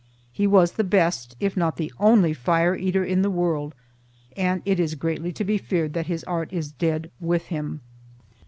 He 0.33 0.47
was 0.47 0.71
the 0.71 0.83
best, 0.83 1.35
if 1.39 1.55
not 1.55 1.77
the 1.77 1.93
only, 1.99 2.33
fire 2.33 2.75
eater 2.75 3.05
in 3.05 3.21
the 3.21 3.29
world, 3.29 3.75
and 4.35 4.63
it 4.65 4.79
is 4.79 4.95
greatly 4.95 5.31
to 5.33 5.43
be 5.43 5.59
feared 5.59 5.93
that 5.93 6.07
his 6.07 6.23
art 6.23 6.51
is 6.51 6.71
dead 6.71 7.11
with 7.19 7.45
him." 7.53 7.81